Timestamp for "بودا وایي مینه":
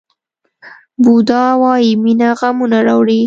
1.03-2.29